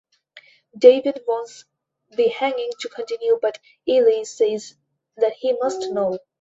David 0.75 1.21
wants 1.27 1.63
the 2.09 2.27
hanging 2.29 2.71
to 2.79 2.89
continue 2.89 3.37
but 3.39 3.59
Eli 3.87 4.23
says 4.23 4.73
that 5.17 5.33
he 5.33 5.53
must 5.61 5.91
know. 5.91 6.17